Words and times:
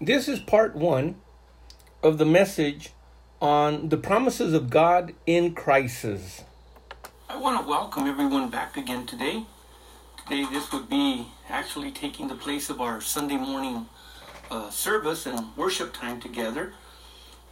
This 0.00 0.28
is 0.28 0.40
part 0.40 0.76
one 0.76 1.14
of 2.02 2.18
the 2.18 2.26
message 2.26 2.90
on 3.40 3.88
the 3.88 3.96
promises 3.96 4.52
of 4.52 4.68
God 4.68 5.14
in 5.24 5.54
crisis. 5.54 6.44
I 7.30 7.38
want 7.38 7.62
to 7.62 7.66
welcome 7.66 8.06
everyone 8.06 8.50
back 8.50 8.76
again 8.76 9.06
today. 9.06 9.44
Today, 10.18 10.44
this 10.52 10.70
would 10.70 10.90
be 10.90 11.28
actually 11.48 11.92
taking 11.92 12.28
the 12.28 12.34
place 12.34 12.68
of 12.68 12.78
our 12.78 13.00
Sunday 13.00 13.38
morning 13.38 13.86
uh, 14.50 14.68
service 14.68 15.24
and 15.24 15.56
worship 15.56 15.94
time 15.94 16.20
together. 16.20 16.74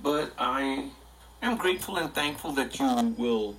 But 0.02 0.34
I 0.36 0.90
am 1.40 1.56
grateful 1.56 1.96
and 1.96 2.12
thankful 2.12 2.52
that 2.52 2.79
you 2.79 3.14
will 3.16 3.56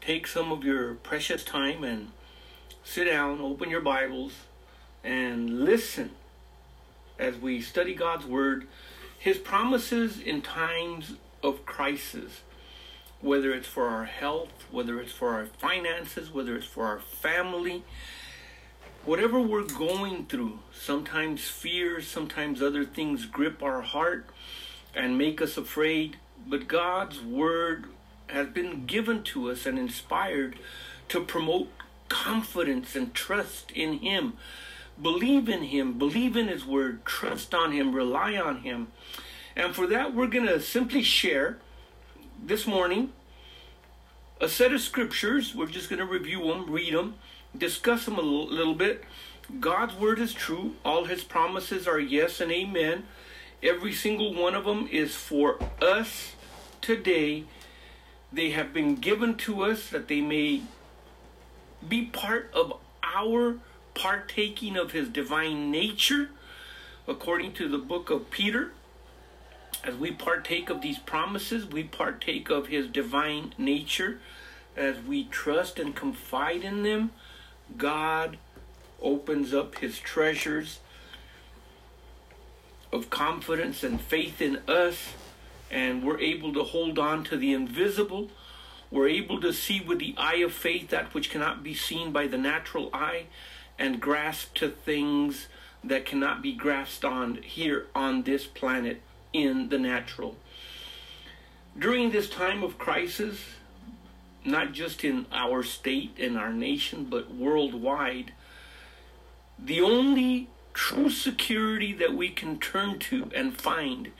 take 0.00 0.28
some 0.28 0.52
of 0.52 0.62
your 0.62 0.94
precious 0.94 1.42
time 1.42 1.82
and 1.82 2.12
sit 2.84 3.06
down, 3.06 3.40
open 3.40 3.70
your 3.70 3.80
Bibles, 3.80 4.34
and 5.02 5.64
listen 5.64 6.12
as 7.20 7.36
we 7.36 7.60
study 7.60 7.94
God's 7.94 8.24
Word, 8.24 8.66
His 9.18 9.38
promises 9.38 10.18
in 10.18 10.42
times 10.42 11.14
of 11.42 11.66
crisis, 11.66 12.40
whether 13.20 13.52
it's 13.52 13.68
for 13.68 13.88
our 13.88 14.06
health, 14.06 14.48
whether 14.70 15.00
it's 15.00 15.12
for 15.12 15.34
our 15.34 15.46
finances, 15.46 16.32
whether 16.32 16.56
it's 16.56 16.66
for 16.66 16.86
our 16.86 16.98
family, 16.98 17.84
whatever 19.04 19.40
we're 19.40 19.62
going 19.62 20.26
through, 20.26 20.58
sometimes 20.72 21.44
fear, 21.48 22.00
sometimes 22.00 22.62
other 22.62 22.84
things 22.84 23.26
grip 23.26 23.62
our 23.62 23.82
heart 23.82 24.26
and 24.94 25.18
make 25.18 25.40
us 25.42 25.56
afraid, 25.56 26.16
but 26.46 26.66
God's 26.66 27.20
Word 27.20 27.86
has 28.28 28.48
been 28.48 28.86
given 28.86 29.22
to 29.24 29.50
us 29.50 29.66
and 29.66 29.78
inspired 29.78 30.58
to 31.08 31.22
promote 31.22 31.68
confidence 32.08 32.96
and 32.96 33.12
trust 33.12 33.70
in 33.72 33.98
Him. 33.98 34.34
Believe 35.00 35.48
in 35.48 35.62
Him, 35.64 35.98
believe 35.98 36.36
in 36.36 36.48
His 36.48 36.64
Word, 36.64 37.04
trust 37.04 37.54
on 37.54 37.72
Him, 37.72 37.94
rely 37.94 38.36
on 38.36 38.62
Him. 38.62 38.88
And 39.56 39.74
for 39.74 39.86
that, 39.86 40.14
we're 40.14 40.26
going 40.26 40.46
to 40.46 40.60
simply 40.60 41.02
share 41.02 41.58
this 42.42 42.66
morning 42.66 43.12
a 44.40 44.48
set 44.48 44.72
of 44.72 44.80
scriptures. 44.80 45.54
We're 45.54 45.66
just 45.66 45.88
going 45.88 46.00
to 46.00 46.06
review 46.06 46.46
them, 46.46 46.70
read 46.70 46.94
them, 46.94 47.14
discuss 47.56 48.04
them 48.04 48.18
a 48.18 48.22
little 48.22 48.74
bit. 48.74 49.04
God's 49.58 49.94
Word 49.94 50.18
is 50.18 50.32
true, 50.32 50.74
all 50.84 51.04
His 51.04 51.24
promises 51.24 51.88
are 51.88 51.98
yes 51.98 52.40
and 52.40 52.52
amen. 52.52 53.04
Every 53.62 53.92
single 53.92 54.34
one 54.34 54.54
of 54.54 54.64
them 54.64 54.88
is 54.90 55.14
for 55.14 55.58
us 55.82 56.34
today. 56.80 57.44
They 58.32 58.50
have 58.50 58.72
been 58.72 58.94
given 58.94 59.34
to 59.38 59.62
us 59.64 59.88
that 59.88 60.08
they 60.08 60.20
may 60.20 60.62
be 61.86 62.06
part 62.06 62.50
of 62.54 62.74
our 63.02 63.58
partaking 64.00 64.78
of 64.78 64.92
his 64.92 65.10
divine 65.10 65.70
nature, 65.70 66.30
according 67.06 67.52
to 67.52 67.68
the 67.68 67.76
book 67.76 68.08
of 68.08 68.30
Peter. 68.30 68.72
As 69.84 69.94
we 69.94 70.10
partake 70.10 70.70
of 70.70 70.80
these 70.80 70.98
promises, 70.98 71.66
we 71.66 71.84
partake 71.84 72.48
of 72.48 72.68
his 72.68 72.86
divine 72.86 73.52
nature. 73.58 74.18
As 74.74 74.96
we 75.06 75.24
trust 75.24 75.78
and 75.78 75.94
confide 75.94 76.64
in 76.64 76.82
them, 76.82 77.10
God 77.76 78.38
opens 79.02 79.52
up 79.52 79.76
his 79.78 79.98
treasures 79.98 80.78
of 82.90 83.10
confidence 83.10 83.84
and 83.84 84.00
faith 84.00 84.40
in 84.40 84.60
us, 84.66 84.96
and 85.70 86.02
we're 86.02 86.20
able 86.20 86.54
to 86.54 86.62
hold 86.62 86.98
on 86.98 87.22
to 87.24 87.36
the 87.36 87.52
invisible 87.52 88.30
we're 88.90 89.08
able 89.08 89.40
to 89.40 89.52
see 89.52 89.80
with 89.80 90.00
the 90.00 90.16
eye 90.18 90.38
of 90.38 90.52
faith 90.52 90.88
that 90.88 91.14
which 91.14 91.30
cannot 91.30 91.62
be 91.62 91.74
seen 91.74 92.10
by 92.10 92.26
the 92.26 92.36
natural 92.36 92.90
eye 92.92 93.26
and 93.80 94.00
grasp 94.00 94.54
to 94.54 94.68
things 94.68 95.48
that 95.82 96.06
cannot 96.06 96.42
be 96.42 96.52
grasped 96.52 97.04
on 97.04 97.36
here 97.42 97.86
on 97.94 98.22
this 98.22 98.46
planet 98.46 99.00
in 99.32 99.70
the 99.70 99.78
natural. 99.78 100.36
During 101.76 102.10
this 102.10 102.30
time 102.30 102.62
of 102.62 102.78
crisis, 102.78 103.40
not 104.44 104.72
just 104.72 105.02
in 105.02 105.26
our 105.32 105.62
state 105.62 106.16
and 106.18 106.38
our 106.38 106.52
nation, 106.52 107.06
but 107.10 107.34
worldwide, 107.34 108.32
the 109.58 109.80
only 109.80 110.48
true 110.74 111.10
security 111.10 111.92
that 111.94 112.14
we 112.14 112.28
can 112.28 112.58
turn 112.58 112.98
to 112.98 113.30
and 113.34 113.58
find 113.58 114.12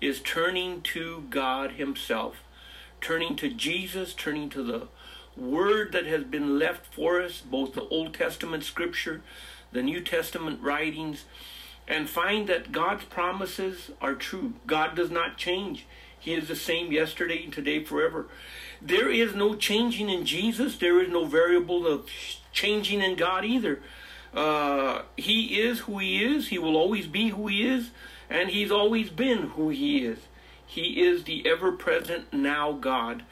is 0.00 0.20
turning 0.20 0.82
to 0.82 1.24
God 1.30 1.72
Himself 1.72 2.36
turning 3.00 3.36
to 3.36 3.48
Jesus, 3.48 4.14
turning 4.14 4.48
to 4.50 4.62
the 4.62 4.88
word 5.36 5.92
that 5.92 6.06
has 6.06 6.24
been 6.24 6.58
left 6.58 6.92
for 6.94 7.20
us, 7.20 7.40
both 7.40 7.74
the 7.74 7.86
Old 7.88 8.14
Testament 8.14 8.64
scripture, 8.64 9.22
the 9.72 9.82
New 9.82 10.00
Testament 10.00 10.60
writings, 10.62 11.24
and 11.88 12.08
find 12.08 12.48
that 12.48 12.72
God's 12.72 13.04
promises 13.04 13.90
are 14.00 14.14
true. 14.14 14.54
God 14.66 14.96
does 14.96 15.10
not 15.10 15.36
change. 15.36 15.86
He 16.18 16.34
is 16.34 16.48
the 16.48 16.56
same 16.56 16.90
yesterday 16.90 17.44
and 17.44 17.52
today 17.52 17.84
forever. 17.84 18.26
There 18.82 19.10
is 19.10 19.34
no 19.34 19.54
changing 19.54 20.10
in 20.10 20.26
Jesus. 20.26 20.76
There 20.76 21.00
is 21.00 21.08
no 21.08 21.24
variable 21.24 21.86
of 21.86 22.08
changing 22.52 23.00
in 23.00 23.14
God 23.16 23.44
either. 23.44 23.80
Uh, 24.34 25.02
he 25.16 25.60
is 25.60 25.80
who 25.80 25.98
he 25.98 26.22
is. 26.24 26.48
He 26.48 26.58
will 26.58 26.76
always 26.76 27.06
be 27.06 27.28
who 27.28 27.46
he 27.46 27.66
is. 27.66 27.90
And 28.28 28.50
he's 28.50 28.72
always 28.72 29.08
been 29.08 29.50
who 29.50 29.68
he 29.68 30.04
is. 30.04 30.18
He 30.66 31.02
is 31.06 31.24
the 31.24 31.48
ever 31.48 31.72
present 31.72 32.32
now 32.32 32.72
God. 32.72 33.22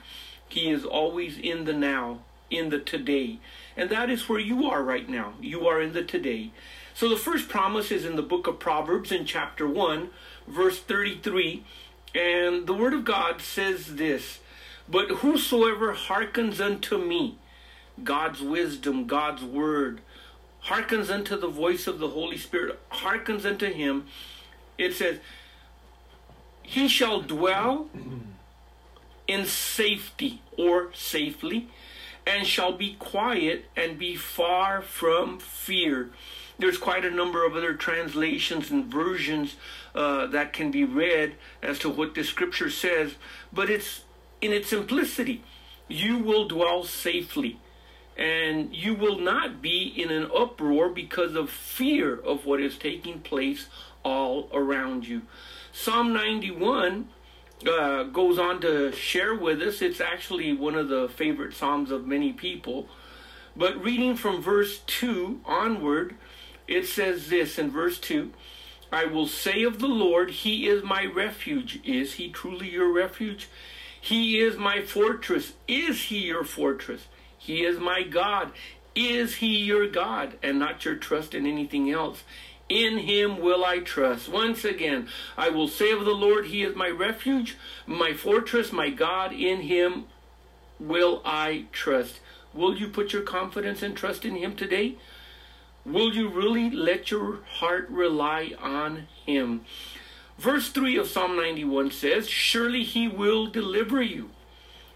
He 0.55 0.71
is 0.71 0.85
always 0.85 1.37
in 1.37 1.65
the 1.65 1.73
now, 1.73 2.21
in 2.49 2.69
the 2.69 2.79
today. 2.79 3.41
And 3.77 3.91
that 3.91 4.09
is 4.09 4.29
where 4.29 4.39
you 4.39 4.71
are 4.71 4.85
right 4.85 5.09
now. 5.09 5.33
You 5.41 5.67
are 5.67 5.83
in 5.83 5.95
the 5.95 6.05
today. 6.05 6.53
So 6.95 7.09
the 7.09 7.17
first 7.17 7.49
promise 7.49 7.91
is 7.91 8.05
in 8.05 8.15
the 8.15 8.23
book 8.23 8.47
of 8.47 8.61
Proverbs 8.61 9.11
in 9.11 9.27
chapter 9.27 9.67
1, 9.67 10.11
verse 10.47 10.79
33. 10.79 11.65
And 12.15 12.69
the 12.69 12.73
word 12.73 12.95
of 12.95 13.05
God 13.05 13.41
says 13.41 13.97
this 13.97 14.39
But 14.89 15.09
whosoever 15.09 15.93
hearkens 15.93 16.61
unto 16.61 16.99
me, 16.99 17.37
God's 18.05 18.41
wisdom, 18.41 19.09
God's 19.09 19.43
word, 19.43 20.03
hearkens 20.61 21.11
unto 21.11 21.37
the 21.37 21.49
voice 21.49 21.89
of 21.89 21.99
the 21.99 22.11
Holy 22.11 22.39
Spirit, 22.39 22.79
hearkens 22.91 23.45
unto 23.45 23.73
him, 23.73 24.07
it 24.79 24.95
says, 24.95 25.19
he 26.63 26.89
shall 26.89 27.21
dwell 27.21 27.89
in 29.27 29.47
safety 29.47 30.43
or 30.59 30.91
safely, 30.95 31.69
and 32.27 32.47
shall 32.47 32.73
be 32.73 32.95
quiet 32.99 33.67
and 33.77 33.99
be 33.99 34.17
far 34.17 34.83
from 34.83 35.39
fear. 35.39 36.11
There's 36.59 36.79
quite 36.79 37.05
a 37.05 37.11
number 37.11 37.45
of 37.45 37.57
other 37.57 37.75
translations 37.75 38.71
and 38.71 38.87
versions 38.87 39.57
uh, 39.95 40.27
that 40.29 40.53
can 40.53 40.71
be 40.71 40.85
read 40.85 41.35
as 41.63 41.79
to 41.81 41.91
what 41.91 42.15
the 42.15 42.23
scripture 42.23 42.71
says, 42.71 43.15
but 43.53 43.69
it's 43.69 44.03
in 44.41 44.53
its 44.53 44.69
simplicity. 44.69 45.43
You 45.89 46.19
will 46.19 46.47
dwell 46.49 46.85
safely, 46.85 47.59
and 48.17 48.75
you 48.75 48.95
will 48.95 49.19
not 49.19 49.61
be 49.61 49.87
in 49.97 50.11
an 50.11 50.31
uproar 50.35 50.89
because 50.91 51.35
of 51.35 51.51
fear 51.51 52.15
of 52.15 52.47
what 52.47 52.61
is 52.61 52.79
taking 52.79 53.21
place 53.21 53.67
all 54.05 54.49
around 54.53 55.07
you. 55.07 55.23
Psalm 55.73 56.13
91 56.13 57.09
uh, 57.67 58.05
goes 58.05 58.39
on 58.39 58.61
to 58.63 58.93
share 58.93 59.35
with 59.35 59.61
us, 59.63 59.83
it's 59.83 60.01
actually 60.01 60.53
one 60.53 60.75
of 60.75 60.89
the 60.89 61.09
favorite 61.09 61.55
Psalms 61.55 61.91
of 61.91 62.07
many 62.07 62.33
people. 62.33 62.89
But 63.57 63.83
reading 63.83 64.17
from 64.17 64.43
verse 64.43 64.81
2 64.87 65.41
onward, 65.45 66.17
it 66.67 66.87
says 66.87 67.29
this 67.29 67.59
in 67.59 67.71
verse 67.71 67.99
2 67.99 68.33
I 68.93 69.07
will 69.07 69.27
say 69.27 69.65
of 69.65 69.81
the 69.81 69.89
Lord, 69.89 70.31
He 70.31 70.69
is 70.69 70.85
my 70.85 71.05
refuge. 71.05 71.81
Is 71.85 72.15
He 72.15 72.31
truly 72.31 72.71
your 72.71 72.93
refuge? 72.93 73.49
He 74.01 74.39
is 74.39 74.57
my 74.57 74.83
fortress. 74.83 75.55
Is 75.67 76.05
He 76.05 76.19
your 76.19 76.45
fortress? 76.45 77.07
He 77.37 77.65
is 77.65 77.79
my 77.79 78.03
God. 78.03 78.53
Is 78.95 79.37
He 79.37 79.57
your 79.65 79.89
God? 79.89 80.39
And 80.43 80.59
not 80.59 80.85
your 80.85 80.95
trust 80.95 81.35
in 81.35 81.47
anything 81.47 81.91
else. 81.91 82.23
In 82.69 82.99
him 82.99 83.41
will 83.41 83.65
I 83.65 83.81
trust. 83.81 84.29
Once 84.29 84.65
again, 84.65 85.09
I 85.37 85.51
will 85.51 85.69
say 85.69 85.93
of 85.93 86.05
the 86.05 86.15
Lord, 86.15 86.47
He 86.47 86.63
is 86.63 86.75
my 86.75 86.89
refuge, 86.89 87.57
my 87.87 88.15
fortress, 88.15 88.73
my 88.73 88.91
God. 88.91 89.33
In 89.33 89.61
him 89.63 90.07
will 90.81 91.21
I 91.25 91.67
trust. 91.73 92.21
Will 92.55 92.77
you 92.77 92.89
put 92.89 93.13
your 93.13 93.23
confidence 93.23 93.83
and 93.83 93.97
trust 93.97 94.25
in 94.25 94.37
Him 94.37 94.55
today? 94.55 94.97
Will 95.85 96.15
you 96.15 96.29
really 96.29 96.71
let 96.71 97.11
your 97.11 97.41
heart 97.45 97.89
rely 97.91 98.53
on 98.61 99.09
Him? 99.27 99.63
Verse 100.39 100.71
3 100.71 100.97
of 100.97 101.09
Psalm 101.09 101.37
91 101.37 101.91
says, 101.91 102.29
Surely 102.29 102.85
He 102.85 103.09
will 103.09 103.47
deliver 103.47 104.01
you. 104.01 104.31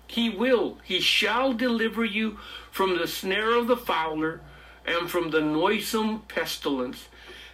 He 0.07 0.31
will. 0.31 0.79
He 0.85 1.01
shall 1.01 1.53
deliver 1.53 2.05
you 2.05 2.39
from 2.71 2.97
the 2.97 3.07
snare 3.07 3.57
of 3.59 3.67
the 3.67 3.77
fowler 3.77 4.41
and 4.87 5.11
from 5.11 5.31
the 5.31 5.41
noisome 5.41 6.21
pestilence. 6.29 7.09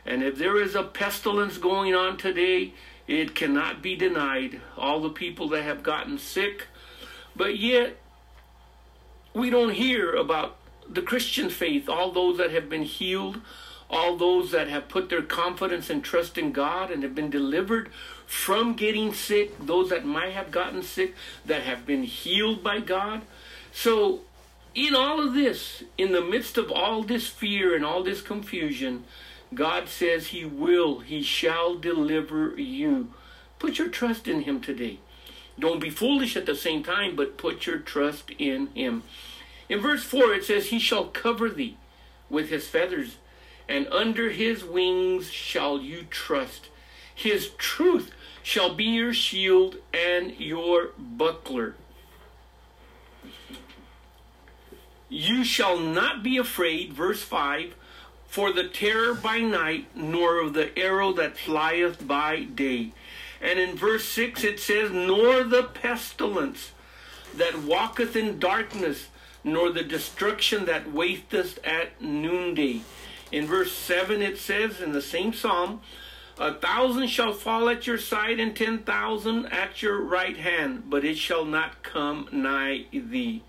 And 0.06 0.22
if 0.22 0.36
there 0.36 0.60
is 0.60 0.74
a 0.74 0.82
pestilence 0.82 1.58
going 1.58 1.94
on 1.94 2.16
today, 2.16 2.74
it 3.06 3.34
cannot 3.34 3.82
be 3.82 3.96
denied. 3.96 4.60
All 4.76 5.00
the 5.00 5.10
people 5.10 5.48
that 5.50 5.62
have 5.62 5.82
gotten 5.82 6.18
sick, 6.18 6.66
but 7.36 7.58
yet 7.58 7.96
we 9.34 9.50
don't 9.50 9.72
hear 9.72 10.14
about 10.14 10.56
the 10.88 11.02
Christian 11.02 11.48
faith, 11.50 11.88
all 11.88 12.12
those 12.12 12.38
that 12.38 12.50
have 12.50 12.68
been 12.68 12.82
healed, 12.82 13.40
all 13.90 14.16
those 14.16 14.50
that 14.52 14.68
have 14.68 14.88
put 14.88 15.08
their 15.08 15.22
confidence 15.22 15.90
and 15.90 16.02
trust 16.02 16.38
in 16.38 16.52
God 16.52 16.90
and 16.90 17.02
have 17.02 17.14
been 17.14 17.30
delivered 17.30 17.90
from 18.26 18.74
getting 18.74 19.12
sick, 19.12 19.54
those 19.58 19.90
that 19.90 20.04
might 20.04 20.32
have 20.32 20.50
gotten 20.50 20.82
sick, 20.82 21.14
that 21.44 21.62
have 21.62 21.86
been 21.86 22.04
healed 22.04 22.62
by 22.62 22.80
God. 22.80 23.22
So, 23.72 24.20
in 24.74 24.94
all 24.94 25.20
of 25.20 25.34
this, 25.34 25.84
in 25.96 26.12
the 26.12 26.20
midst 26.20 26.58
of 26.58 26.70
all 26.70 27.02
this 27.02 27.28
fear 27.28 27.76
and 27.76 27.84
all 27.84 28.02
this 28.02 28.22
confusion, 28.22 29.04
God 29.54 29.88
says 29.88 30.28
He 30.28 30.44
will, 30.44 31.00
He 31.00 31.22
shall 31.22 31.76
deliver 31.76 32.58
you. 32.60 33.12
Put 33.58 33.78
your 33.78 33.88
trust 33.88 34.28
in 34.28 34.42
Him 34.42 34.60
today. 34.60 34.98
Don't 35.58 35.80
be 35.80 35.90
foolish 35.90 36.36
at 36.36 36.46
the 36.46 36.54
same 36.54 36.82
time, 36.82 37.14
but 37.14 37.36
put 37.38 37.66
your 37.66 37.78
trust 37.78 38.30
in 38.38 38.68
Him. 38.68 39.02
In 39.68 39.80
verse 39.80 40.04
4, 40.04 40.34
it 40.34 40.44
says, 40.44 40.66
He 40.66 40.78
shall 40.78 41.06
cover 41.06 41.48
thee 41.48 41.76
with 42.28 42.48
His 42.48 42.66
feathers, 42.66 43.16
and 43.68 43.86
under 43.88 44.30
His 44.30 44.64
wings 44.64 45.30
shall 45.30 45.80
you 45.80 46.04
trust. 46.10 46.68
His 47.14 47.50
truth 47.58 48.10
shall 48.42 48.74
be 48.74 48.84
your 48.84 49.14
shield 49.14 49.76
and 49.92 50.34
your 50.38 50.90
buckler. 50.98 51.74
You 55.08 55.44
shall 55.44 55.78
not 55.78 56.22
be 56.24 56.36
afraid, 56.36 56.92
verse 56.92 57.22
5, 57.22 57.74
for 58.34 58.52
the 58.52 58.66
terror 58.66 59.14
by 59.14 59.38
night, 59.38 59.86
nor 59.94 60.40
of 60.40 60.54
the 60.54 60.76
arrow 60.76 61.12
that 61.12 61.38
flieth 61.38 62.04
by 62.04 62.42
day. 62.42 62.90
And 63.40 63.60
in 63.60 63.76
verse 63.76 64.04
6 64.06 64.42
it 64.42 64.58
says, 64.58 64.90
Nor 64.90 65.44
the 65.44 65.62
pestilence 65.62 66.72
that 67.36 67.62
walketh 67.62 68.16
in 68.16 68.40
darkness, 68.40 69.06
nor 69.44 69.70
the 69.70 69.84
destruction 69.84 70.64
that 70.64 70.92
wasteth 70.92 71.64
at 71.64 72.02
noonday. 72.02 72.80
In 73.30 73.46
verse 73.46 73.70
7 73.70 74.20
it 74.20 74.36
says 74.36 74.80
in 74.80 74.90
the 74.90 75.00
same 75.00 75.32
psalm, 75.32 75.80
A 76.36 76.54
thousand 76.54 77.06
shall 77.10 77.34
fall 77.34 77.68
at 77.68 77.86
your 77.86 77.98
side, 77.98 78.40
and 78.40 78.56
ten 78.56 78.78
thousand 78.78 79.46
at 79.46 79.80
your 79.80 80.00
right 80.00 80.36
hand, 80.36 80.90
but 80.90 81.04
it 81.04 81.18
shall 81.18 81.44
not 81.44 81.84
come 81.84 82.28
nigh 82.32 82.86
thee. 82.92 83.44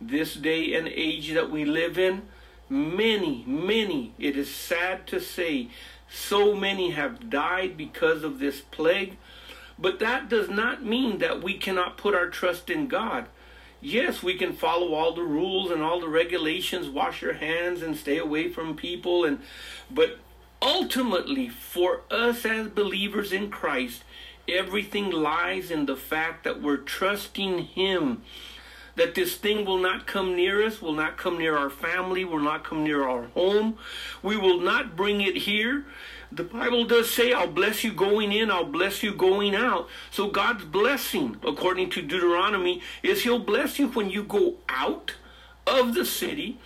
This 0.00 0.32
day 0.32 0.72
and 0.72 0.88
age 0.88 1.34
that 1.34 1.50
we 1.50 1.66
live 1.66 1.98
in, 1.98 2.22
many, 2.68 3.44
many, 3.46 4.14
it 4.18 4.36
is 4.36 4.52
sad 4.52 5.06
to 5.08 5.20
say, 5.20 5.68
so 6.08 6.54
many 6.54 6.90
have 6.90 7.30
died 7.30 7.76
because 7.76 8.22
of 8.22 8.38
this 8.38 8.60
plague. 8.60 9.16
But 9.78 9.98
that 9.98 10.28
does 10.28 10.48
not 10.48 10.84
mean 10.84 11.18
that 11.18 11.42
we 11.42 11.58
cannot 11.58 11.98
put 11.98 12.14
our 12.14 12.28
trust 12.28 12.70
in 12.70 12.88
God. 12.88 13.26
Yes, 13.80 14.22
we 14.22 14.34
can 14.34 14.52
follow 14.52 14.94
all 14.94 15.14
the 15.14 15.22
rules 15.22 15.70
and 15.70 15.82
all 15.82 16.00
the 16.00 16.08
regulations, 16.08 16.88
wash 16.88 17.20
your 17.20 17.34
hands 17.34 17.82
and 17.82 17.96
stay 17.96 18.18
away 18.18 18.48
from 18.50 18.74
people 18.74 19.24
and 19.24 19.40
but 19.90 20.18
ultimately 20.62 21.48
for 21.48 22.00
us 22.10 22.44
as 22.44 22.68
believers 22.68 23.32
in 23.32 23.50
Christ, 23.50 24.02
everything 24.48 25.10
lies 25.10 25.70
in 25.70 25.86
the 25.86 25.96
fact 25.96 26.44
that 26.44 26.62
we're 26.62 26.78
trusting 26.78 27.58
him 27.58 28.22
that 28.96 29.14
this 29.14 29.36
thing 29.36 29.64
will 29.64 29.78
not 29.78 30.06
come 30.06 30.34
near 30.34 30.64
us, 30.64 30.82
will 30.82 30.92
not 30.92 31.16
come 31.16 31.38
near 31.38 31.56
our 31.56 31.70
family, 31.70 32.24
will 32.24 32.40
not 32.40 32.64
come 32.64 32.82
near 32.82 33.06
our 33.06 33.26
home. 33.28 33.78
We 34.22 34.36
will 34.36 34.58
not 34.58 34.96
bring 34.96 35.20
it 35.20 35.36
here. 35.36 35.84
The 36.32 36.42
Bible 36.42 36.84
does 36.84 37.10
say, 37.10 37.32
I'll 37.32 37.46
bless 37.46 37.84
you 37.84 37.92
going 37.92 38.32
in, 38.32 38.50
I'll 38.50 38.64
bless 38.64 39.02
you 39.02 39.14
going 39.14 39.54
out. 39.54 39.88
So 40.10 40.28
God's 40.28 40.64
blessing, 40.64 41.36
according 41.46 41.90
to 41.90 42.02
Deuteronomy, 42.02 42.82
is 43.02 43.22
He'll 43.22 43.38
bless 43.38 43.78
you 43.78 43.88
when 43.88 44.10
you 44.10 44.24
go 44.24 44.54
out 44.68 45.14
of 45.66 45.94
the 45.94 46.04
city, 46.04 46.58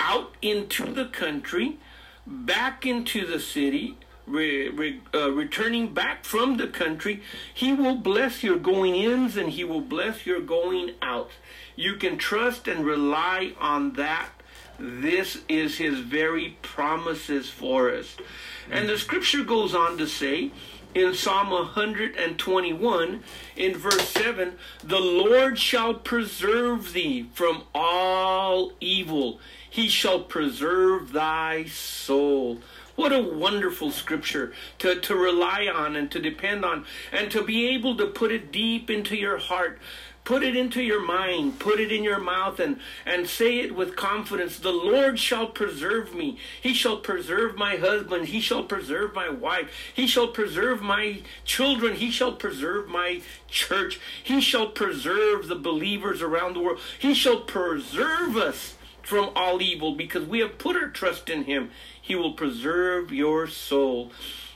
out 0.00 0.36
into 0.40 0.84
the 0.92 1.06
country, 1.06 1.78
back 2.26 2.86
into 2.86 3.26
the 3.26 3.40
city, 3.40 3.98
re, 4.28 4.68
re, 4.68 5.00
uh, 5.14 5.30
returning 5.30 5.92
back 5.94 6.24
from 6.24 6.56
the 6.56 6.68
country, 6.68 7.22
He 7.52 7.72
will 7.72 7.96
bless 7.96 8.42
your 8.42 8.58
going 8.58 8.94
ins 8.94 9.36
and 9.36 9.50
He 9.50 9.64
will 9.64 9.80
bless 9.80 10.26
your 10.26 10.40
going 10.40 10.92
out. 11.02 11.30
You 11.76 11.96
can 11.96 12.18
trust 12.18 12.68
and 12.68 12.84
rely 12.84 13.52
on 13.60 13.94
that. 13.94 14.30
This 14.78 15.38
is 15.48 15.78
His 15.78 16.00
very 16.00 16.56
promises 16.62 17.48
for 17.48 17.90
us. 17.90 18.16
And 18.70 18.88
the 18.88 18.98
scripture 18.98 19.44
goes 19.44 19.74
on 19.74 19.98
to 19.98 20.06
say, 20.06 20.52
in 20.94 21.14
Psalm 21.14 21.50
121, 21.50 23.22
in 23.56 23.76
verse 23.76 24.08
7, 24.08 24.54
the 24.82 24.98
Lord 24.98 25.58
shall 25.58 25.94
preserve 25.94 26.92
thee 26.92 27.28
from 27.34 27.64
all 27.74 28.72
evil. 28.80 29.38
He 29.68 29.88
shall 29.88 30.20
preserve 30.20 31.12
thy 31.12 31.66
soul. 31.66 32.58
What 32.98 33.12
a 33.12 33.22
wonderful 33.22 33.92
scripture 33.92 34.52
to, 34.80 34.98
to 34.98 35.14
rely 35.14 35.68
on 35.72 35.94
and 35.94 36.10
to 36.10 36.18
depend 36.18 36.64
on 36.64 36.84
and 37.12 37.30
to 37.30 37.44
be 37.44 37.68
able 37.68 37.96
to 37.96 38.08
put 38.08 38.32
it 38.32 38.50
deep 38.50 38.90
into 38.90 39.14
your 39.14 39.38
heart. 39.38 39.78
Put 40.24 40.42
it 40.42 40.56
into 40.56 40.82
your 40.82 41.00
mind, 41.00 41.60
put 41.60 41.78
it 41.78 41.92
in 41.92 42.02
your 42.02 42.18
mouth, 42.18 42.58
and, 42.58 42.80
and 43.06 43.28
say 43.28 43.60
it 43.60 43.76
with 43.76 43.94
confidence. 43.94 44.58
The 44.58 44.72
Lord 44.72 45.20
shall 45.20 45.46
preserve 45.46 46.12
me. 46.12 46.38
He 46.60 46.74
shall 46.74 46.96
preserve 46.96 47.56
my 47.56 47.76
husband. 47.76 48.26
He 48.26 48.40
shall 48.40 48.64
preserve 48.64 49.14
my 49.14 49.28
wife. 49.28 49.70
He 49.94 50.08
shall 50.08 50.26
preserve 50.26 50.82
my 50.82 51.22
children. 51.44 51.94
He 51.94 52.10
shall 52.10 52.32
preserve 52.32 52.88
my 52.88 53.22
church. 53.46 54.00
He 54.24 54.40
shall 54.40 54.66
preserve 54.66 55.46
the 55.46 55.54
believers 55.54 56.20
around 56.20 56.54
the 56.54 56.60
world. 56.60 56.80
He 56.98 57.14
shall 57.14 57.42
preserve 57.42 58.36
us 58.36 58.74
from 59.08 59.30
all 59.34 59.62
evil 59.62 59.94
because 59.94 60.26
we 60.26 60.40
have 60.40 60.58
put 60.58 60.76
our 60.76 60.90
trust 60.90 61.30
in 61.30 61.44
him. 61.44 61.70
He 62.00 62.14
will 62.14 62.34
preserve 62.34 63.10
your 63.10 63.46
soul. 63.46 64.12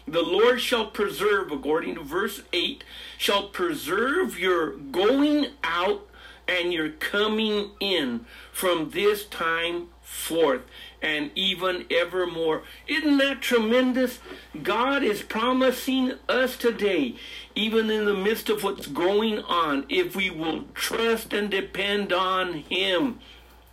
The 0.06 0.20
Lord 0.20 0.60
shall 0.60 0.88
preserve, 0.88 1.50
according 1.50 1.94
to 1.94 2.02
verse 2.02 2.42
8, 2.52 2.84
shall 3.16 3.48
preserve 3.48 4.38
your 4.38 4.72
going 4.76 5.46
out 5.64 6.06
and 6.46 6.70
your 6.70 6.90
coming 6.90 7.70
in 7.80 8.26
from 8.52 8.90
this 8.90 9.24
time 9.24 9.88
forth 10.02 10.60
and 11.00 11.30
even 11.34 11.86
evermore. 11.90 12.62
Isn't 12.86 13.16
that 13.18 13.40
tremendous? 13.40 14.18
God 14.62 15.02
is 15.02 15.22
promising 15.22 16.12
us 16.28 16.58
today, 16.58 17.16
even 17.54 17.90
in 17.90 18.04
the 18.04 18.14
midst 18.14 18.50
of 18.50 18.62
what's 18.62 18.86
going 18.86 19.38
on, 19.38 19.86
if 19.88 20.14
we 20.14 20.28
will 20.28 20.64
trust 20.74 21.32
and 21.32 21.50
depend 21.50 22.12
on 22.12 22.64
Him. 22.68 23.18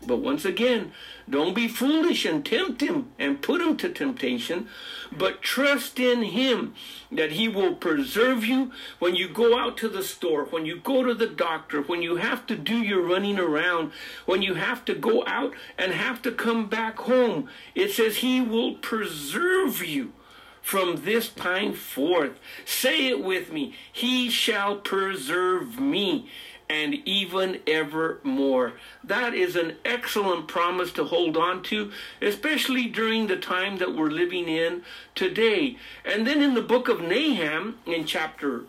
But 0.06 0.18
once 0.18 0.46
again, 0.46 0.94
don't 1.30 1.54
be 1.54 1.68
foolish 1.68 2.24
and 2.24 2.46
tempt 2.46 2.82
him 2.82 3.12
and 3.20 3.42
put 3.42 3.62
him 3.62 3.76
to 3.78 3.90
temptation, 3.90 4.70
but 5.12 5.42
trust 5.42 6.00
in 6.00 6.24
him 6.24 6.74
that 7.12 7.34
he 7.34 7.50
will 7.50 7.76
preserve 7.76 8.46
you 8.46 8.72
when 9.00 9.16
you 9.16 9.28
go 9.28 9.60
out 9.60 9.76
to 9.78 9.90
the 9.90 10.04
store, 10.04 10.46
when 10.46 10.66
you 10.66 10.80
go 10.80 11.04
to 11.04 11.14
the 11.14 11.28
doctor, 11.28 11.82
when 11.82 12.02
you 12.02 12.16
have 12.16 12.48
to 12.48 12.56
do 12.56 12.78
your 12.78 13.02
running 13.02 13.38
around, 13.38 13.92
when 14.26 14.42
you 14.42 14.54
have 14.54 14.86
to 14.86 14.96
go 14.96 15.26
out 15.28 15.54
and 15.78 15.92
have 15.92 16.22
to 16.22 16.32
come 16.32 16.70
back 16.70 17.00
home. 17.00 17.50
It 17.76 17.92
says 17.92 18.18
he 18.18 18.40
will 18.40 18.76
preserve 18.76 19.84
you 19.84 20.14
from 20.62 21.04
this 21.04 21.30
time 21.30 21.74
forth. 21.74 22.40
Say 22.64 23.08
it 23.08 23.24
with 23.24 23.52
me. 23.52 23.74
He 23.92 24.30
shall 24.30 24.78
preserve 24.78 25.80
me 25.80 26.30
and 26.70 26.94
even 27.06 27.60
ever 27.66 28.20
more. 28.24 28.74
That 29.04 29.34
is 29.34 29.56
an 29.56 29.78
excellent 29.84 30.48
promise 30.48 30.92
to 30.94 31.06
hold 31.06 31.36
on 31.36 31.64
to, 31.64 31.92
especially 32.22 32.86
during 32.86 33.26
the 33.26 33.38
time 33.38 33.78
that 33.78 33.96
we're 33.96 34.12
living 34.12 34.48
in 34.48 34.84
today. 35.16 35.78
And 36.06 36.28
then 36.28 36.44
in 36.44 36.54
the 36.54 36.62
book 36.62 36.88
of 36.88 37.02
Nahum, 37.02 37.80
in 37.88 38.06
chapter 38.06 38.66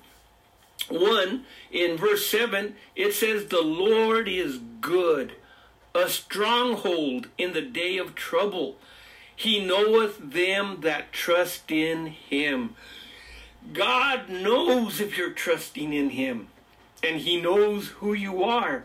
1, 0.89 1.45
in 1.71 1.99
verse 1.99 2.27
7, 2.27 2.75
it 2.97 3.13
says, 3.13 3.47
The 3.47 3.61
Lord 3.61 4.29
is 4.29 4.61
good, 4.81 5.35
a 5.95 6.09
stronghold 6.09 7.29
in 7.37 7.53
the 7.53 7.61
day 7.61 7.99
of 7.99 8.15
trouble. 8.15 8.79
He 9.37 9.65
knoweth 9.65 10.19
them 10.33 10.79
that 10.81 11.13
trust 11.13 11.71
in 11.71 12.07
him. 12.07 12.77
God 13.75 14.31
knows 14.31 15.01
if 15.01 15.19
you're 15.19 15.31
trusting 15.31 15.93
in 15.93 16.11
him 16.11 16.49
and 17.03 17.21
he 17.21 17.41
knows 17.41 17.89
who 17.89 18.13
you 18.13 18.43
are. 18.43 18.85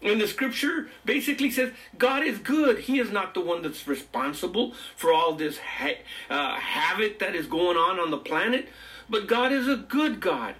And 0.00 0.20
the 0.20 0.28
scripture 0.28 0.88
basically 1.04 1.50
says 1.50 1.72
God 1.96 2.22
is 2.22 2.38
good. 2.38 2.80
He 2.80 3.00
is 3.00 3.10
not 3.10 3.34
the 3.34 3.40
one 3.40 3.62
that's 3.62 3.88
responsible 3.88 4.74
for 4.96 5.12
all 5.12 5.34
this 5.34 5.58
ha- 5.58 6.02
uh, 6.30 6.54
havoc 6.54 7.18
that 7.18 7.34
is 7.34 7.46
going 7.46 7.76
on 7.76 7.98
on 7.98 8.10
the 8.10 8.18
planet, 8.18 8.68
but 9.10 9.26
God 9.26 9.52
is 9.52 9.66
a 9.66 9.76
good 9.76 10.20
God. 10.20 10.54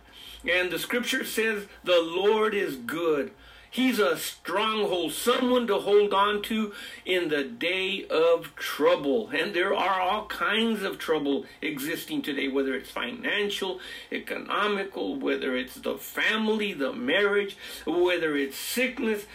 And 0.49 0.71
the 0.71 0.78
scripture 0.78 1.25
says 1.25 1.66
the 1.85 2.00
Lord 2.00 2.54
is 2.54 2.76
good. 2.76 3.33
He's 3.70 3.98
a 3.98 4.16
stronghold, 4.16 5.12
someone 5.12 5.66
to 5.66 5.78
hold 5.78 6.14
on 6.14 6.42
to 6.42 6.72
in 7.04 7.28
the 7.28 7.44
day 7.44 8.06
of 8.08 8.54
trouble. 8.56 9.28
And 9.28 9.54
there 9.54 9.75
are 9.75 10.00
all 10.00 10.26
kinds 10.26 10.82
of 10.82 10.98
trouble 10.98 11.44
existing 11.60 12.22
today, 12.22 12.48
whether 12.48 12.75
it's 12.75 12.90
financial, 12.90 13.80
economical, 14.10 15.16
whether 15.16 15.56
it's 15.56 15.75
the 15.75 15.96
family, 15.96 16.72
the 16.72 16.92
marriage, 16.92 17.56
whether 17.87 18.37
it's 18.37 18.56
sickness. 18.56 19.26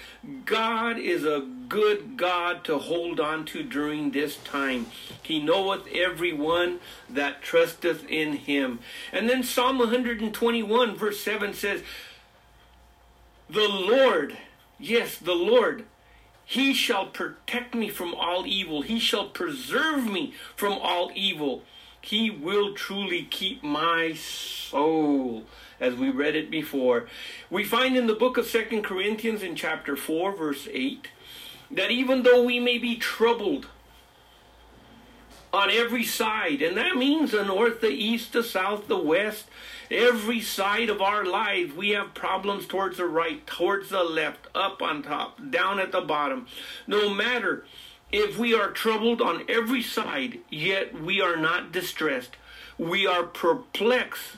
God 0.46 0.98
is 0.98 1.24
a 1.26 1.46
good 1.70 2.18
God 2.18 2.64
to 2.66 2.80
hold 2.80 3.20
on 3.20 3.46
to 3.46 3.62
during 3.62 4.12
this 4.12 4.38
time. 4.38 4.88
He 5.22 5.40
knoweth 5.40 5.88
every 5.94 6.34
one 6.34 6.80
that 7.10 7.42
trusteth 7.42 8.06
in 8.10 8.34
him. 8.34 8.80
And 9.12 9.30
then 9.30 9.44
Psalm 9.44 9.78
121, 9.78 10.96
verse 10.96 11.20
7 11.20 11.54
says, 11.54 11.84
the 13.50 13.68
Lord, 13.68 14.38
yes, 14.80 15.18
the 15.18 15.36
Lord, 15.36 15.86
He 16.46 16.74
shall 16.74 17.08
protect 17.08 17.76
me 17.76 17.90
from 17.90 18.14
all 18.14 18.46
evil. 18.46 18.82
He 18.82 19.00
shall 19.00 19.28
preserve 19.28 20.06
me 20.06 20.34
from 20.56 20.74
all 20.74 21.12
evil. 21.16 21.64
He 22.02 22.30
will 22.30 22.74
truly 22.74 23.24
keep 23.24 23.64
my 23.64 24.14
soul, 24.14 25.46
as 25.80 25.96
we 25.96 26.10
read 26.10 26.36
it 26.36 26.52
before. 26.52 27.08
We 27.50 27.64
find 27.64 27.96
in 27.96 28.08
the 28.08 28.14
book 28.14 28.38
of 28.38 28.46
Second 28.46 28.84
Corinthians 28.84 29.42
in 29.42 29.56
chapter 29.56 29.96
4, 29.96 30.36
verse 30.36 30.68
8, 30.70 31.08
that 31.72 31.92
even 31.92 32.24
though 32.24 32.44
we 32.44 32.60
may 32.60 32.78
be 32.78 32.98
troubled 32.98 33.68
on 35.54 35.70
every 35.70 36.04
side, 36.04 36.62
and 36.62 36.76
that 36.76 36.98
means 36.98 37.32
the 37.32 37.46
north, 37.46 37.80
the 37.80 37.90
east, 37.90 38.34
the 38.34 38.44
south, 38.44 38.88
the 38.88 38.98
west, 38.98 39.46
Every 39.94 40.42
side 40.42 40.90
of 40.90 41.04
our 41.04 41.24
lives, 41.24 41.76
we 41.76 41.90
have 41.90 42.16
problems 42.16 42.66
towards 42.66 42.98
the 42.98 43.06
right, 43.06 43.46
towards 43.46 43.90
the 43.90 44.04
left, 44.04 44.48
up 44.56 44.82
on 44.82 45.04
top, 45.04 45.40
down 45.52 45.80
at 45.80 45.92
the 45.92 46.02
bottom. 46.02 46.48
No 46.88 47.14
matter 47.14 47.64
if 48.12 48.38
we 48.38 48.56
are 48.56 48.72
troubled 48.72 49.22
on 49.22 49.44
every 49.48 49.84
side, 49.84 50.40
yet 50.50 51.00
we 51.00 51.22
are 51.22 51.36
not 51.36 51.72
distressed. 51.72 52.32
We 52.80 53.06
are 53.06 53.24
perplexed, 53.24 54.38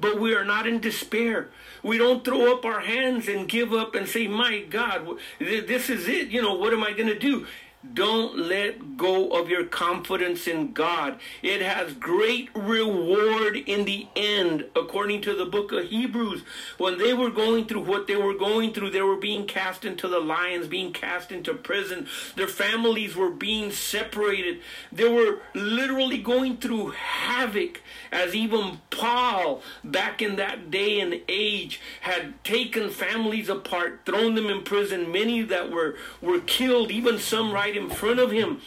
but 0.00 0.18
we 0.18 0.34
are 0.34 0.44
not 0.44 0.66
in 0.66 0.80
despair. 0.80 1.50
We 1.84 1.96
don't 1.96 2.24
throw 2.24 2.52
up 2.52 2.64
our 2.64 2.80
hands 2.80 3.28
and 3.28 3.48
give 3.48 3.72
up 3.72 3.94
and 3.94 4.08
say, 4.08 4.26
My 4.26 4.60
God, 4.62 5.18
this 5.38 5.88
is 5.88 6.08
it. 6.08 6.28
You 6.28 6.42
know, 6.42 6.54
what 6.54 6.72
am 6.72 6.82
I 6.82 6.92
going 6.94 7.06
to 7.06 7.18
do? 7.18 7.46
Don't 7.94 8.36
let 8.38 8.98
go 8.98 9.30
of 9.30 9.48
your 9.48 9.64
confidence 9.64 10.46
in 10.46 10.74
God. 10.74 11.18
It 11.42 11.62
has 11.62 11.94
great 11.94 12.50
reward 12.54 13.56
in 13.56 13.86
the 13.86 14.06
end, 14.14 14.66
according 14.76 15.22
to 15.22 15.34
the 15.34 15.46
book 15.46 15.72
of 15.72 15.86
Hebrews. 15.86 16.42
When 16.76 16.98
they 16.98 17.14
were 17.14 17.30
going 17.30 17.64
through 17.64 17.84
what 17.84 18.06
they 18.06 18.16
were 18.16 18.34
going 18.34 18.74
through, 18.74 18.90
they 18.90 19.00
were 19.00 19.16
being 19.16 19.46
cast 19.46 19.86
into 19.86 20.08
the 20.08 20.18
lions, 20.18 20.66
being 20.66 20.92
cast 20.92 21.32
into 21.32 21.54
prison. 21.54 22.06
Their 22.36 22.48
families 22.48 23.16
were 23.16 23.30
being 23.30 23.70
separated. 23.70 24.60
They 24.92 25.08
were 25.08 25.38
literally 25.54 26.18
going 26.18 26.58
through 26.58 26.90
havoc, 26.90 27.80
as 28.12 28.34
even 28.34 28.82
Paul, 28.90 29.62
back 29.82 30.20
in 30.20 30.36
that 30.36 30.70
day 30.70 31.00
and 31.00 31.18
age, 31.30 31.80
had 32.02 32.44
taken 32.44 32.90
families 32.90 33.48
apart, 33.48 34.00
thrown 34.04 34.34
them 34.34 34.50
in 34.50 34.64
prison. 34.64 35.10
Many 35.10 35.40
that 35.42 35.70
were, 35.70 35.96
were 36.20 36.40
killed, 36.40 36.90
even 36.90 37.18
some 37.18 37.50
right 37.50 37.69
right 37.70 37.76
in 37.80 37.90
front 37.90 38.18
of 38.18 38.30
him. 38.30 38.60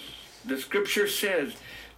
The 0.45 0.57
scripture 0.57 1.07
says, 1.07 1.53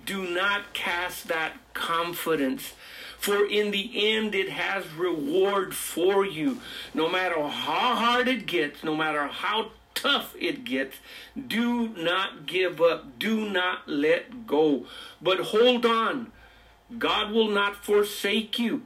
do 0.06 0.28
not 0.28 0.74
cast 0.74 1.28
that 1.28 1.54
confidence 1.74 2.74
for 3.18 3.46
in 3.46 3.72
the 3.72 4.16
end 4.16 4.36
it 4.36 4.50
has 4.50 4.92
reward 4.94 5.74
for 5.74 6.26
you. 6.26 6.60
No 6.94 7.10
matter 7.10 7.42
how 7.42 7.96
hard 7.96 8.28
it 8.28 8.46
gets, 8.46 8.84
no 8.84 8.96
matter 8.96 9.26
how 9.28 9.72
tough 9.96 10.36
it 10.40 10.64
gets, 10.64 10.98
do 11.36 11.90
not 11.90 12.46
give 12.46 12.80
up. 12.80 13.18
Do 13.18 13.50
not 13.50 13.88
let 13.88 14.46
go. 14.46 14.86
But 15.22 15.40
hold 15.40 15.88
on. 15.88 16.32
God 17.00 17.32
will 17.32 17.48
not 17.48 17.84
forsake 17.84 18.60
you. 18.60 18.84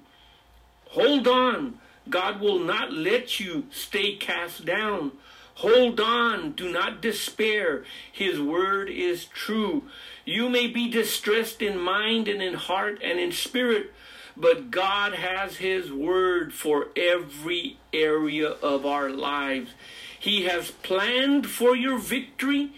Hold 0.91 1.27
on. 1.27 1.79
God 2.09 2.39
will 2.39 2.59
not 2.59 2.93
let 2.93 3.41
you 3.41 3.65
stay 3.71 4.15
cast 4.15 4.63
down. 4.63 5.11
Hold 5.59 5.99
on, 5.99 6.53
do 6.53 6.71
not 6.71 7.01
despair. 7.01 7.83
His 8.09 8.39
word 8.39 8.89
is 8.89 9.25
true. 9.25 9.83
You 10.23 10.47
may 10.47 10.67
be 10.67 10.89
distressed 10.89 11.61
in 11.61 11.77
mind 11.77 12.29
and 12.29 12.41
in 12.41 12.53
heart 12.53 13.01
and 13.03 13.19
in 13.19 13.33
spirit, 13.33 13.91
but 14.37 14.71
God 14.71 15.15
has 15.15 15.57
His 15.57 15.91
word 15.91 16.53
for 16.53 16.87
every 16.95 17.75
area 17.91 18.47
of 18.47 18.85
our 18.85 19.09
lives. 19.09 19.71
He 20.17 20.43
has 20.43 20.71
planned 20.71 21.47
for 21.47 21.75
your 21.75 21.97
victory 21.97 22.71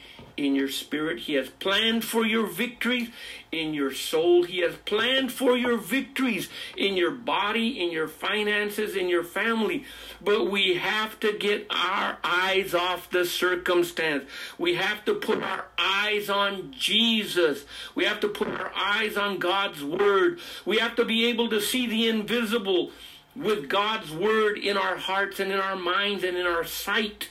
in 0.46 0.56
your 0.56 0.70
spirit. 0.70 1.20
He 1.20 1.34
has 1.34 1.50
planned 1.50 2.04
for 2.04 2.26
your 2.26 2.48
victories 2.48 3.10
in 3.52 3.74
your 3.74 3.94
soul. 3.94 4.44
He 4.44 4.60
has 4.60 4.76
planned 4.86 5.32
for 5.32 5.58
your 5.58 5.78
victories 5.78 6.50
in 6.76 6.96
your 6.96 7.12
body, 7.12 7.82
in 7.82 7.92
your 7.92 8.08
finances, 8.08 8.96
in 8.96 9.10
your 9.10 9.24
family. 9.24 9.86
But 10.22 10.50
we 10.50 10.76
have 10.76 11.20
to 11.22 11.38
get 11.38 11.68
our 11.70 12.18
eyes 12.24 12.74
off 12.74 13.10
the 13.10 13.26
circumstance. 13.26 14.26
We 14.58 14.76
have 14.76 15.04
to 15.06 15.14
put 15.14 15.44
our 15.44 15.66
eyes 15.78 16.30
on 16.30 16.74
Jesus. 16.78 17.66
We 17.96 18.06
have 18.06 18.20
to 18.22 18.28
put 18.28 18.48
our 18.48 18.72
eyes 18.76 19.18
on 19.18 19.40
God's 19.40 19.84
Word. 19.84 20.40
We 20.66 20.78
have 20.78 20.96
to 20.96 21.06
be 21.06 21.26
able 21.26 21.50
to 21.50 21.62
see 21.62 21.88
the 21.88 22.08
invisible 22.08 22.92
with 23.36 23.70
God's 23.70 24.12
Word 24.12 24.58
in 24.58 24.78
our 24.78 24.98
hearts 24.98 25.40
and 25.40 25.52
in 25.52 25.60
our 25.60 25.76
minds 25.76 26.24
and 26.24 26.38
in 26.38 26.46
our 26.46 26.64
sight 26.64 27.30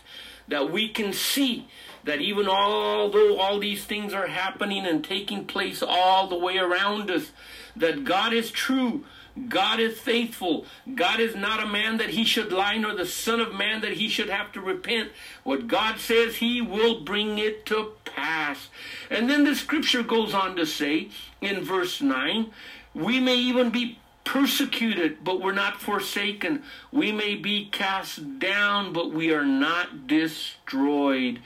that 0.49 0.71
we 0.71 0.89
can 0.89 1.13
see 1.13 1.67
that 2.05 2.21
even 2.21 2.49
although 2.49 3.39
all 3.39 3.59
these 3.59 3.85
things 3.85 4.13
are 4.13 4.27
happening 4.27 4.87
and 4.87 5.05
taking 5.05 5.45
place 5.45 5.83
all 5.83 6.29
the 6.29 6.39
way 6.39 6.59
around 6.59 7.11
us, 7.11 7.33
that 7.77 8.05
God 8.05 8.33
is 8.33 8.51
true, 8.51 9.05
God 9.49 9.81
is 9.81 9.99
faithful, 9.99 10.67
God 10.95 11.21
is 11.21 11.37
not 11.37 11.63
a 11.63 11.67
man 11.67 11.99
that 11.99 12.11
he 12.11 12.25
should 12.25 12.53
lie, 12.53 12.77
nor 12.77 12.95
the 12.95 13.07
Son 13.07 13.41
of 13.41 13.55
Man 13.55 13.81
that 13.83 13.93
he 13.93 14.09
should 14.09 14.29
have 14.29 14.53
to 14.53 14.61
repent. 14.61 15.11
What 15.45 15.69
God 15.69 15.99
says, 15.99 16.37
he 16.37 16.61
will 16.61 17.01
bring 17.01 17.39
it 17.39 17.65
to 17.67 17.93
pass. 18.05 18.69
And 19.09 19.31
then 19.31 19.45
the 19.45 19.55
scripture 19.55 20.03
goes 20.03 20.35
on 20.35 20.57
to 20.57 20.67
say 20.67 21.09
in 21.41 21.65
verse 21.65 22.03
9, 22.03 22.51
we 22.93 23.21
may 23.21 23.37
even 23.37 23.71
be 23.71 23.99
persecuted, 24.25 25.25
but 25.25 25.41
we're 25.41 25.53
not 25.53 25.81
forsaken. 25.81 26.63
We 26.93 27.13
may 27.13 27.35
be 27.37 27.69
cast 27.71 28.39
down, 28.39 28.93
but 28.93 29.13
we 29.13 29.33
are 29.33 29.45
not 29.45 30.07
destroyed. 30.07 31.41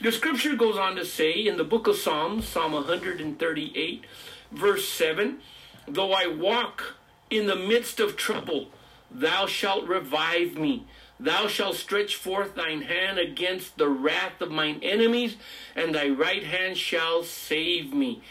The 0.00 0.12
scripture 0.12 0.54
goes 0.54 0.76
on 0.76 0.94
to 0.94 1.04
say 1.04 1.32
in 1.32 1.56
the 1.56 1.64
book 1.64 1.88
of 1.88 1.96
Psalms, 1.96 2.46
Psalm 2.46 2.70
138, 2.70 4.04
verse 4.52 4.88
7 4.88 5.40
Though 5.88 6.12
I 6.12 6.28
walk 6.28 6.94
in 7.30 7.48
the 7.48 7.56
midst 7.56 7.98
of 7.98 8.16
trouble, 8.16 8.68
thou 9.10 9.46
shalt 9.46 9.88
revive 9.88 10.54
me. 10.54 10.86
Thou 11.18 11.48
shalt 11.48 11.74
stretch 11.74 12.14
forth 12.14 12.54
thine 12.54 12.82
hand 12.82 13.18
against 13.18 13.76
the 13.76 13.88
wrath 13.88 14.40
of 14.40 14.52
mine 14.52 14.78
enemies, 14.84 15.34
and 15.74 15.92
thy 15.92 16.08
right 16.08 16.44
hand 16.44 16.78
shall 16.78 17.24
save 17.24 17.92
me. 17.92 18.22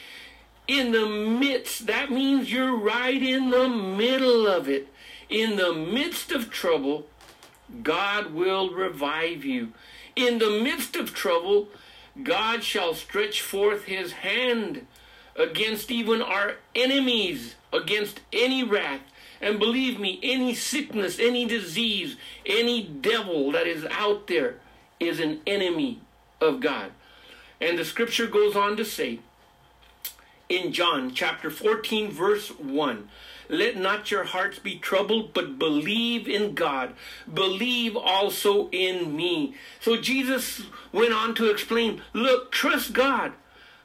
In 0.69 0.93
the 0.93 1.05
midst, 1.05 1.85
that 1.87 2.09
means 2.09 2.49
you're 2.49 2.77
right 2.77 3.21
in 3.21 3.49
the 3.49 3.67
middle 3.67 4.47
of 4.47 4.69
it. 4.69 4.87
In 5.29 5.57
the 5.57 5.73
midst 5.73 6.31
of 6.31 6.49
trouble, 6.49 7.07
God 7.83 8.33
will 8.33 8.69
revive 8.69 9.43
you. 9.43 9.73
In 10.17 10.39
the 10.39 10.49
midst 10.49 10.95
of 10.95 11.13
trouble, 11.13 11.69
God 12.23 12.63
shall 12.63 12.95
stretch 12.95 13.39
forth 13.39 13.83
his 13.83 14.13
hand 14.13 14.87
against 15.35 15.91
even 15.91 16.23
our 16.23 16.55
enemies, 16.73 17.53
against 17.71 18.21
any 18.33 18.63
wrath. 18.63 19.01
And 19.39 19.59
believe 19.59 19.99
me, 19.99 20.19
any 20.23 20.55
sickness, 20.55 21.19
any 21.19 21.45
disease, 21.45 22.15
any 22.47 22.81
devil 22.81 23.51
that 23.51 23.67
is 23.67 23.85
out 23.91 24.25
there 24.25 24.55
is 24.99 25.19
an 25.19 25.39
enemy 25.45 26.01
of 26.41 26.61
God. 26.61 26.93
And 27.61 27.77
the 27.77 27.85
scripture 27.85 28.25
goes 28.25 28.55
on 28.55 28.75
to 28.77 28.85
say 28.85 29.19
in 30.49 30.71
John 30.71 31.13
chapter 31.13 31.49
14, 31.49 32.11
verse 32.11 32.49
1 32.49 33.09
let 33.49 33.77
not 33.77 34.11
your 34.11 34.25
hearts 34.25 34.59
be 34.59 34.77
troubled, 34.77 35.33
but 35.33 35.57
believe 35.57 36.27
in 36.27 36.53
God. 36.53 36.93
Believe 37.31 37.95
also 37.95 38.69
in 38.69 39.15
me. 39.15 39.55
So 39.79 39.95
Jesus 39.97 40.63
went 40.91 41.13
on 41.13 41.33
to 41.35 41.49
explain 41.49 42.01
look, 42.13 42.51
trust 42.51 42.93
God, 42.93 43.33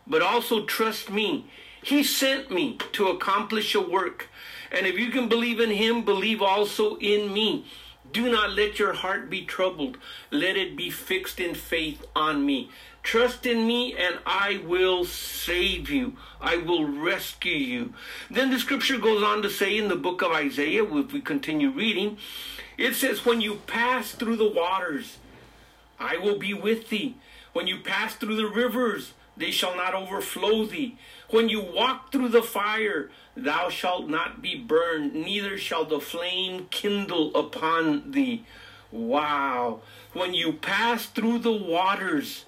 but 0.07 0.23
also 0.23 0.65
trust 0.65 1.11
me. 1.11 1.47
He 1.83 2.03
sent 2.03 2.51
me 2.51 2.79
to 2.93 3.09
accomplish 3.09 3.75
a 3.75 3.81
work. 3.81 4.29
And 4.71 4.87
if 4.87 4.99
you 4.99 5.11
can 5.11 5.29
believe 5.29 5.61
in 5.61 5.71
him, 5.71 6.05
believe 6.05 6.43
also 6.43 6.97
in 6.97 7.33
me. 7.33 7.67
Do 8.13 8.31
not 8.31 8.51
let 8.51 8.79
your 8.79 8.93
heart 8.93 9.31
be 9.31 9.45
troubled. 9.45 9.97
Let 10.31 10.57
it 10.57 10.77
be 10.77 10.91
fixed 10.91 11.41
in 11.41 11.55
faith 11.55 12.05
on 12.15 12.45
me. 12.45 12.71
Trust 13.03 13.47
in 13.47 13.67
me 13.67 13.97
and 13.97 14.19
I 14.25 14.63
will 14.65 15.05
save 15.05 15.91
you. 15.91 16.17
I 16.41 16.57
will 16.57 16.87
rescue 16.87 17.53
you. 17.53 17.95
Then 18.31 18.51
the 18.51 18.59
scripture 18.59 18.99
goes 18.99 19.23
on 19.23 19.43
to 19.43 19.51
say 19.51 19.77
in 19.77 19.89
the 19.89 19.97
book 19.97 20.23
of 20.23 20.31
Isaiah, 20.31 20.85
if 20.85 21.13
we 21.13 21.21
continue 21.21 21.71
reading, 21.71 22.19
it 22.79 22.95
says, 22.95 23.27
When 23.27 23.41
you 23.41 23.57
pass 23.67 24.13
through 24.13 24.37
the 24.37 24.49
waters, 24.49 25.19
I 25.99 26.17
will 26.17 26.39
be 26.39 26.55
with 26.55 26.89
thee. 26.89 27.17
When 27.53 27.67
you 27.67 27.81
pass 27.81 28.15
through 28.15 28.37
the 28.37 28.47
rivers, 28.47 29.13
they 29.37 29.51
shall 29.51 29.77
not 29.77 29.95
overflow 29.95 30.65
thee. 30.65 30.97
When 31.31 31.49
you 31.49 31.61
walk 31.61 32.13
through 32.13 32.29
the 32.29 32.43
fire, 32.43 33.11
thou 33.37 33.69
shalt 33.69 34.09
not 34.09 34.43
be 34.43 34.55
burned, 34.55 35.15
neither 35.15 35.59
shall 35.59 35.85
the 35.85 36.01
flame 36.01 36.67
kindle 36.71 37.35
upon 37.35 38.13
thee. 38.13 38.45
Wow. 38.91 39.81
When 40.13 40.35
you 40.35 40.53
pass 40.53 41.07
through 41.07 41.39
the 41.41 41.53
waters, 41.53 42.45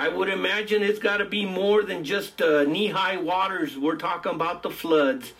I 0.00 0.08
would 0.08 0.30
imagine 0.30 0.82
it's 0.82 0.98
got 0.98 1.18
to 1.18 1.26
be 1.26 1.44
more 1.44 1.82
than 1.82 2.04
just 2.04 2.40
uh, 2.40 2.64
knee 2.64 2.86
high 2.86 3.18
waters. 3.18 3.76
We're 3.76 3.96
talking 3.96 4.32
about 4.32 4.62
the 4.62 4.70
floods. 4.70 5.34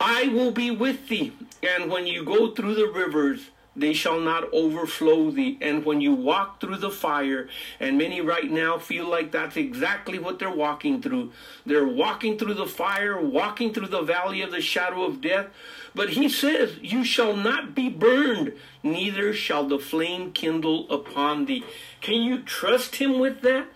I 0.00 0.26
will 0.26 0.50
be 0.50 0.72
with 0.72 1.06
thee, 1.06 1.30
and 1.62 1.88
when 1.88 2.04
you 2.04 2.24
go 2.24 2.50
through 2.50 2.74
the 2.74 2.88
rivers, 2.88 3.50
they 3.76 3.92
shall 3.92 4.20
not 4.20 4.52
overflow 4.52 5.30
thee. 5.30 5.58
And 5.60 5.84
when 5.84 6.00
you 6.00 6.14
walk 6.14 6.60
through 6.60 6.76
the 6.76 6.90
fire, 6.90 7.48
and 7.80 7.98
many 7.98 8.20
right 8.20 8.50
now 8.50 8.78
feel 8.78 9.08
like 9.08 9.32
that's 9.32 9.56
exactly 9.56 10.18
what 10.18 10.38
they're 10.38 10.50
walking 10.50 11.02
through. 11.02 11.32
They're 11.66 11.86
walking 11.86 12.38
through 12.38 12.54
the 12.54 12.66
fire, 12.66 13.20
walking 13.20 13.72
through 13.72 13.88
the 13.88 14.02
valley 14.02 14.42
of 14.42 14.52
the 14.52 14.60
shadow 14.60 15.04
of 15.04 15.20
death. 15.20 15.46
But 15.94 16.10
he 16.10 16.28
says, 16.28 16.78
You 16.80 17.04
shall 17.04 17.36
not 17.36 17.74
be 17.74 17.88
burned, 17.88 18.52
neither 18.82 19.32
shall 19.32 19.66
the 19.66 19.78
flame 19.78 20.32
kindle 20.32 20.90
upon 20.90 21.46
thee. 21.46 21.64
Can 22.00 22.22
you 22.22 22.40
trust 22.40 22.96
him 22.96 23.18
with 23.18 23.40
that? 23.42 23.66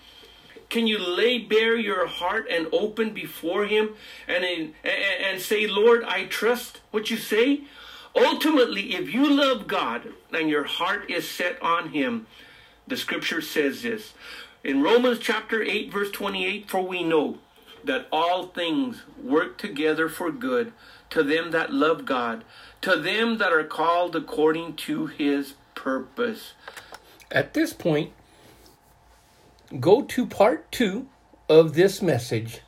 Can 0.68 0.86
you 0.86 0.98
lay 0.98 1.38
bare 1.38 1.76
your 1.76 2.06
heart 2.06 2.46
and 2.50 2.68
open 2.72 3.14
before 3.14 3.64
him 3.64 3.94
and, 4.26 4.44
and, 4.44 4.74
and 4.84 5.40
say, 5.40 5.66
Lord, 5.66 6.04
I 6.04 6.26
trust 6.26 6.80
what 6.90 7.10
you 7.10 7.16
say? 7.16 7.62
Ultimately, 8.18 8.94
if 8.94 9.12
you 9.12 9.30
love 9.30 9.66
God 9.66 10.08
and 10.32 10.48
your 10.48 10.64
heart 10.64 11.10
is 11.10 11.28
set 11.28 11.60
on 11.62 11.90
Him, 11.90 12.26
the 12.86 12.96
scripture 12.96 13.40
says 13.40 13.82
this. 13.82 14.12
In 14.64 14.82
Romans 14.82 15.18
chapter 15.20 15.62
8, 15.62 15.92
verse 15.92 16.10
28, 16.10 16.68
for 16.68 16.82
we 16.82 17.02
know 17.02 17.38
that 17.84 18.08
all 18.10 18.48
things 18.48 19.02
work 19.22 19.56
together 19.56 20.08
for 20.08 20.30
good 20.30 20.72
to 21.10 21.22
them 21.22 21.52
that 21.52 21.72
love 21.72 22.04
God, 22.04 22.44
to 22.82 22.96
them 22.96 23.38
that 23.38 23.52
are 23.52 23.64
called 23.64 24.14
according 24.16 24.74
to 24.76 25.06
His 25.06 25.54
purpose. 25.74 26.52
At 27.30 27.54
this 27.54 27.72
point, 27.72 28.12
go 29.80 30.02
to 30.02 30.26
part 30.26 30.70
two 30.72 31.08
of 31.48 31.74
this 31.74 32.02
message 32.02 32.60